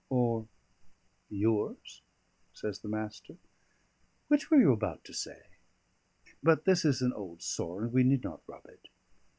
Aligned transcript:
or 0.09 0.47
yours?" 1.29 2.01
says 2.53 2.79
the 2.79 2.87
Master. 2.87 3.37
"Which 4.29 4.49
were 4.49 4.59
you 4.59 4.71
about 4.73 5.03
to 5.03 5.13
say? 5.13 5.43
But 6.41 6.65
this 6.65 6.83
is 6.85 7.03
an 7.03 7.13
old 7.13 7.43
sore, 7.43 7.83
and 7.83 7.93
we 7.93 8.03
need 8.03 8.23
not 8.23 8.41
rub 8.47 8.65
it. 8.65 8.87